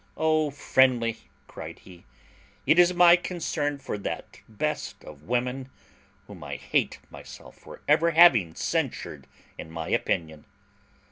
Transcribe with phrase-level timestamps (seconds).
[0.17, 1.17] "O Friendly!"
[1.47, 2.05] cried he,
[2.65, 5.69] "it is my concern for that best of women,
[6.25, 8.17] whom I hate myself for having
[8.49, 9.27] ever censured
[9.59, 10.45] in my opinion.